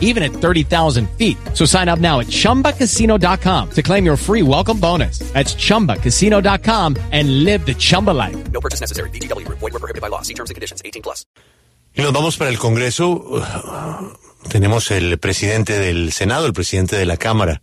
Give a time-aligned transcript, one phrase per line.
[0.00, 1.36] even at 30,000 feet.
[1.52, 5.18] So sign up now at chumbacasino.com to claim your free welcome bonus.
[5.34, 8.36] That's chumbacasino.com and live the Chumba life.
[8.52, 9.10] No purchase necessary.
[9.10, 9.46] BGW.
[9.48, 10.22] Void were prohibited by law.
[10.22, 10.80] See terms and conditions.
[10.84, 11.26] 18 plus.
[11.96, 13.22] Y nos vamos para el Congreso.
[14.48, 17.62] Tenemos el presidente del Senado, el presidente de la Cámara.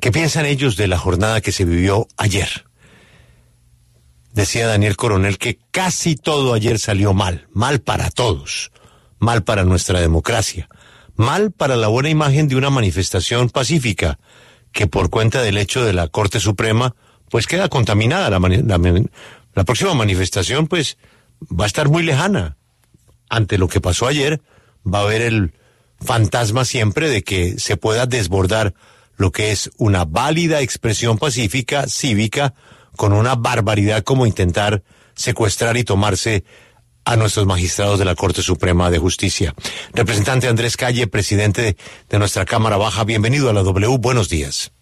[0.00, 2.66] ¿Qué piensan ellos de la jornada que se vivió ayer?
[4.32, 8.72] Decía Daniel Coronel que casi todo ayer salió mal, mal para todos,
[9.20, 10.68] mal para nuestra democracia,
[11.16, 14.18] mal para la buena imagen de una manifestación pacífica
[14.72, 16.94] que por cuenta del hecho de la Corte Suprema
[17.30, 18.30] pues queda contaminada.
[18.30, 20.98] La, la, próxima manifestación pues
[21.42, 22.56] va a estar muy lejana.
[23.28, 24.40] Ante lo que pasó ayer
[24.86, 25.54] va a haber el
[26.00, 28.74] fantasma siempre de que se pueda desbordar
[29.16, 32.54] lo que es una válida expresión pacífica, cívica,
[32.96, 34.82] con una barbaridad como intentar
[35.14, 36.44] secuestrar y tomarse
[37.04, 39.54] a nuestros magistrados de la Corte Suprema de Justicia.
[39.92, 41.76] Representante Andrés Calle, presidente
[42.08, 44.72] de, nuestra Cámara Baja, bienvenido a la W, buenos días.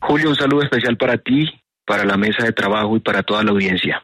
[0.00, 1.48] Julio, un saludo especial para ti,
[1.84, 4.02] para la mesa de trabajo y para toda la audiencia.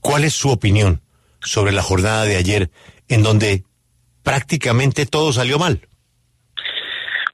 [0.00, 1.02] ¿Cuál es su opinión
[1.40, 2.70] sobre la jornada de ayer
[3.08, 3.64] en donde
[4.22, 5.80] prácticamente todo salió mal?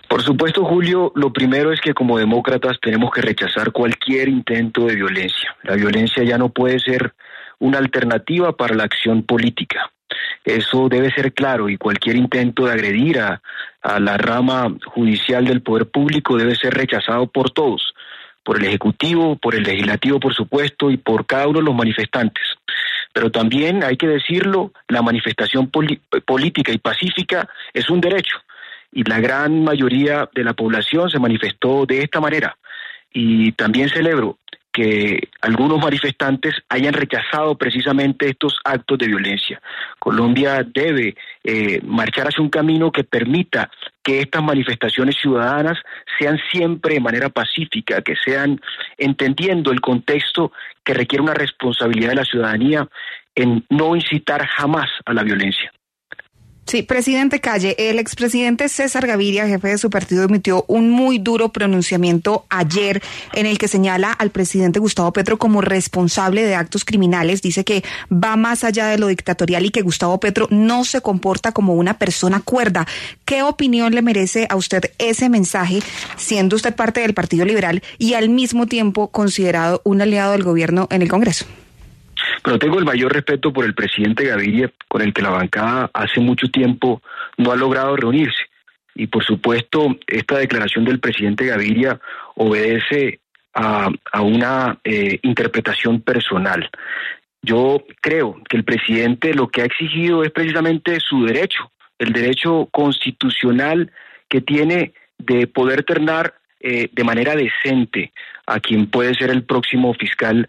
[0.09, 4.95] Por supuesto, Julio, lo primero es que como demócratas tenemos que rechazar cualquier intento de
[4.95, 5.57] violencia.
[5.63, 7.15] La violencia ya no puede ser
[7.59, 9.91] una alternativa para la acción política.
[10.45, 13.41] Eso debe ser claro y cualquier intento de agredir a,
[14.01, 17.95] la rama judicial del poder público debe ser rechazado por todos,
[18.43, 22.45] por el Ejecutivo, por el Legislativo, por supuesto, y por cada uno de los manifestantes.
[23.13, 28.39] Pero también hay que decirlo, la manifestación política y pacífica es un derecho
[28.97, 32.57] y la gran mayoría de la población se manifestó de esta manera.
[33.13, 34.39] Y también celebro
[34.77, 39.59] que algunos manifestantes hayan rechazado precisamente estos actos de violencia.
[39.99, 43.71] Colombia debe eh, marchar hacia un camino que permita
[44.03, 45.79] que estas manifestaciones ciudadanas
[46.19, 48.61] sean siempre de manera pacífica, que sean
[48.99, 50.53] entendiendo el contexto
[50.85, 52.87] que requiere una responsabilidad de la ciudadanía
[53.35, 55.73] en no incitar jamás a la violencia.
[56.67, 61.53] Sí, presidente Calle, el expresidente César Gaviria, jefe de su partido, emitió un muy duro
[61.53, 63.01] pronunciamiento ayer
[63.35, 67.41] en el que señala al presidente Gustavo Petro como responsable de actos criminales.
[67.41, 71.53] Dice que va más allá de lo dictatorial y que Gustavo Petro no se comporta
[71.53, 72.85] como una persona cuerda.
[73.25, 75.79] ¿Qué opinión le merece a usted ese mensaje,
[76.17, 80.89] siendo usted parte del Partido Liberal y al mismo tiempo considerado un aliado del gobierno
[80.91, 81.47] en el Congreso?
[82.47, 86.21] Pero tengo el mayor respeto por el presidente Gaviria, con el que la bancada hace
[86.21, 87.03] mucho tiempo
[87.39, 88.45] no ha logrado reunirse.
[88.95, 92.01] Y por supuesto, esta declaración del presidente Gaviria
[92.37, 93.19] obedece
[93.53, 93.91] a,
[94.21, 96.71] una eh, interpretación personal.
[97.43, 102.69] Yo creo que el presidente lo que ha exigido es precisamente su derecho, el derecho
[102.71, 103.91] constitucional
[104.29, 108.13] que tiene de poder ternar eh, de manera decente
[108.47, 110.49] a quien puede ser el próximo fiscal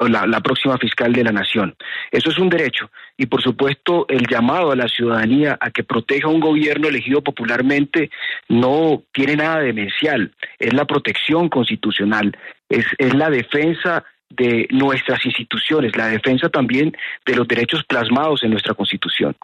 [0.00, 1.74] la, la, próxima fiscal de la nación.
[2.10, 2.90] Eso es un derecho.
[3.16, 8.10] Y por supuesto, el llamado a la ciudadanía a que proteja un gobierno elegido popularmente
[8.48, 10.32] no tiene nada demencial.
[10.58, 12.36] Es la protección constitucional,
[12.68, 18.50] es, es la defensa de nuestras instituciones, la defensa también de los derechos plasmados en
[18.50, 19.36] nuestra constitución.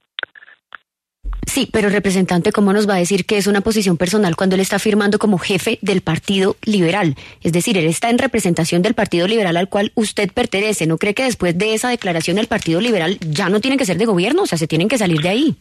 [1.46, 4.60] Sí, pero representante, ¿cómo nos va a decir que es una posición personal cuando él
[4.60, 7.16] está firmando como jefe del Partido Liberal?
[7.42, 10.86] Es decir, él está en representación del Partido Liberal al cual usted pertenece.
[10.86, 13.98] ¿No cree que después de esa declaración el Partido Liberal ya no tiene que ser
[13.98, 14.42] de gobierno?
[14.42, 15.56] O sea, se tienen que salir de ahí.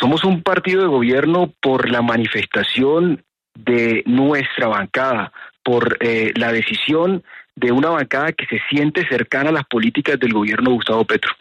[0.00, 3.22] Somos un partido de gobierno por la manifestación
[3.54, 5.32] de nuestra bancada,
[5.62, 7.22] por eh, la decisión
[7.54, 11.34] de una bancada que se siente cercana a las políticas del gobierno de Gustavo Petro.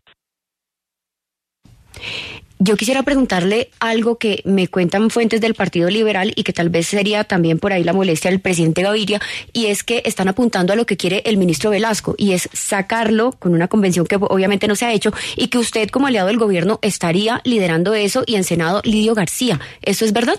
[2.62, 6.88] Yo quisiera preguntarle algo que me cuentan fuentes del Partido Liberal y que tal vez
[6.88, 9.22] sería también por ahí la molestia del presidente Gaviria,
[9.54, 13.32] y es que están apuntando a lo que quiere el ministro Velasco, y es sacarlo
[13.32, 16.38] con una convención que obviamente no se ha hecho, y que usted como aliado del
[16.38, 19.58] gobierno estaría liderando eso, y en Senado Lidio García.
[19.82, 20.36] ¿Eso es verdad?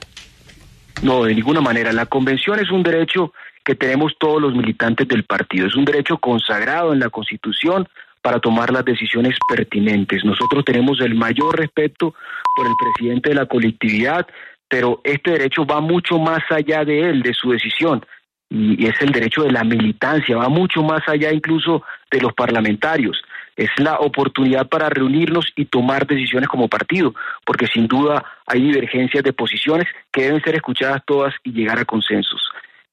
[1.01, 1.91] No, de ninguna manera.
[1.91, 3.33] La convención es un derecho
[3.65, 7.89] que tenemos todos los militantes del partido, es un derecho consagrado en la Constitución
[8.23, 10.25] para tomar las decisiones pertinentes.
[10.25, 12.15] Nosotros tenemos el mayor respeto
[12.55, 14.27] por el presidente de la colectividad,
[14.69, 18.05] pero este derecho va mucho más allá de él, de su decisión,
[18.49, 23.23] y es el derecho de la militancia, va mucho más allá incluso de los parlamentarios.
[23.57, 27.15] Es la oportunidad para reunirnos y tomar decisiones como partido,
[27.45, 31.85] porque sin duda hay divergencias de posiciones que deben ser escuchadas todas y llegar a
[31.85, 32.50] consensos.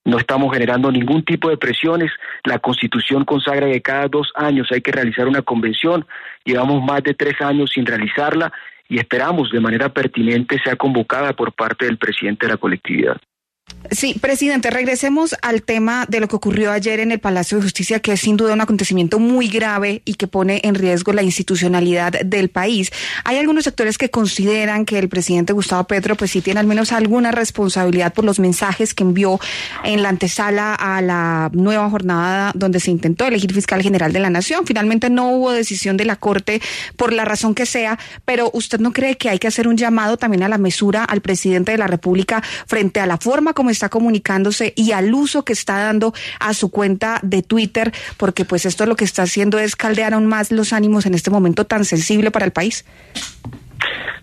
[0.07, 2.09] No estamos generando ningún tipo de presiones.
[2.45, 6.07] La Constitución consagra que cada dos años hay que realizar una convención.
[6.45, 8.53] Llevamos más de tres años sin realizarla
[8.87, 13.17] y esperamos de manera pertinente sea convocada por parte del presidente de la colectividad.
[13.91, 18.01] Sí, presidente, regresemos al tema de lo que ocurrió ayer en el Palacio de Justicia,
[18.01, 22.11] que es sin duda un acontecimiento muy grave y que pone en riesgo la institucionalidad
[22.25, 22.91] del país.
[23.23, 26.91] Hay algunos sectores que consideran que el presidente Gustavo Petro, pues sí tiene al menos
[26.91, 29.39] alguna responsabilidad por los mensajes que envió
[29.85, 34.29] en la antesala a la nueva jornada donde se intentó elegir fiscal general de la
[34.29, 34.65] Nación.
[34.65, 36.61] Finalmente no hubo decisión de la Corte
[36.97, 40.17] por la razón que sea, pero ¿usted no cree que hay que hacer un llamado
[40.17, 43.89] también a la mesura al presidente de la República frente a la forma como está
[43.89, 48.85] comunicándose y al uso que está dando a su cuenta de Twitter, porque pues esto
[48.85, 52.29] lo que está haciendo es caldear aún más los ánimos en este momento tan sensible
[52.29, 52.85] para el país.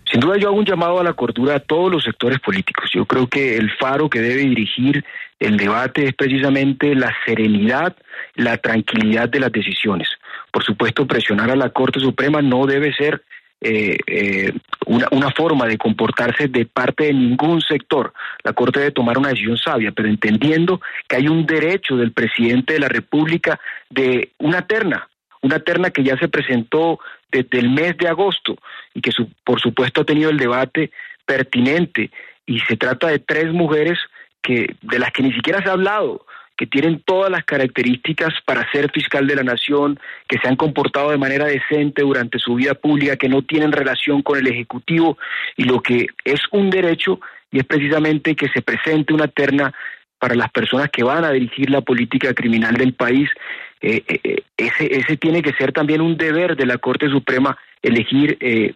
[0.09, 2.89] Sin duda yo hago un llamado a la cordura a todos los sectores políticos.
[2.93, 5.03] Yo creo que el faro que debe dirigir
[5.37, 7.93] el debate es precisamente la serenidad,
[8.35, 10.07] la tranquilidad de las decisiones.
[10.49, 13.21] Por supuesto, presionar a la Corte Suprema no debe ser
[13.67, 14.53] eh, eh,
[14.85, 18.13] una, una, forma de comportarse de parte de ningún sector.
[18.43, 22.73] La Corte debe tomar una decisión sabia, pero entendiendo que hay un derecho del presidente
[22.73, 23.59] de la República
[23.89, 25.09] de una terna,
[25.41, 26.99] una terna que ya se presentó
[27.31, 28.55] desde el mes de agosto
[28.93, 30.91] y que su, por supuesto ha tenido el debate
[31.25, 32.11] pertinente
[32.45, 33.97] y se trata de tres mujeres
[34.43, 36.23] que de las que ni siquiera se ha hablado
[36.57, 41.11] que tienen todas las características para ser fiscal de la nación, que se han comportado
[41.11, 45.17] de manera decente durante su vida pública, que no tienen relación con el Ejecutivo
[45.57, 47.19] y lo que es un derecho
[47.51, 49.73] y es precisamente que se presente una terna
[50.19, 53.29] para las personas que van a dirigir la política criminal del país.
[53.81, 58.37] Eh, eh, ese, ese tiene que ser también un deber de la Corte Suprema elegir,
[58.39, 58.73] eh,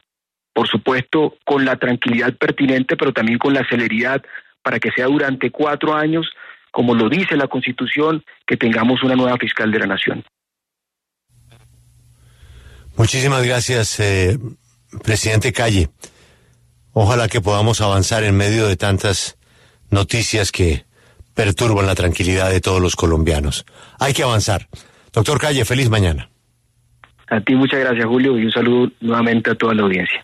[0.53, 4.21] por supuesto, con la tranquilidad pertinente, pero también con la celeridad
[4.61, 6.29] para que sea durante cuatro años
[6.71, 10.23] como lo dice la Constitución, que tengamos una nueva fiscal de la Nación.
[12.95, 14.37] Muchísimas gracias, eh,
[15.03, 15.89] presidente Calle.
[16.93, 19.37] Ojalá que podamos avanzar en medio de tantas
[19.89, 20.85] noticias que
[21.33, 23.65] perturban la tranquilidad de todos los colombianos.
[23.99, 24.67] Hay que avanzar.
[25.13, 26.29] Doctor Calle, feliz mañana.
[27.27, 30.23] A ti muchas gracias, Julio, y un saludo nuevamente a toda la audiencia.